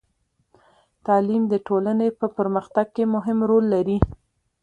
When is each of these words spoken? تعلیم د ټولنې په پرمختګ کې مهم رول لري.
تعلیم 1.05 1.43
د 1.49 1.53
ټولنې 1.67 2.07
په 2.19 2.25
پرمختګ 2.37 2.85
کې 2.95 3.03
مهم 3.15 3.37
رول 3.49 3.65
لري. 3.73 3.97